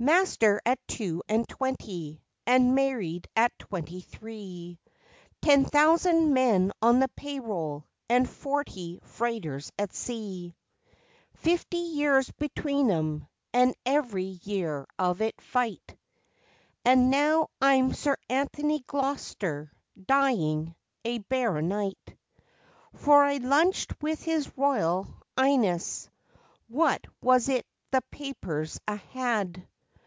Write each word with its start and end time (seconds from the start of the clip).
Master 0.00 0.62
at 0.64 0.78
two 0.86 1.24
and 1.28 1.48
twenty, 1.48 2.22
and 2.46 2.76
married 2.76 3.26
at 3.34 3.58
twenty 3.58 4.00
three 4.00 4.78
Ten 5.42 5.64
thousand 5.64 6.32
men 6.32 6.70
on 6.80 7.00
the 7.00 7.08
pay 7.16 7.40
roll, 7.40 7.84
and 8.08 8.30
forty 8.30 9.00
freighters 9.02 9.72
at 9.76 9.92
sea! 9.92 10.54
Fifty 11.34 11.78
years 11.78 12.30
between 12.30 12.88
'em, 12.92 13.26
and 13.52 13.74
every 13.84 14.38
year 14.44 14.86
of 15.00 15.20
it 15.20 15.40
fight, 15.40 15.96
And 16.84 17.10
now 17.10 17.48
I'm 17.60 17.92
Sir 17.92 18.16
Anthony 18.30 18.84
Gloster, 18.86 19.72
dying, 20.00 20.76
a 21.04 21.18
baronite: 21.18 22.16
For 22.94 23.24
I 23.24 23.38
lunched 23.38 24.00
with 24.00 24.22
His 24.22 24.56
Royal 24.56 25.08
'Ighness 25.36 26.08
what 26.68 27.04
was 27.20 27.48
it 27.48 27.66
the 27.90 28.02
papers 28.12 28.78
a 28.86 28.94
had? 28.94 29.66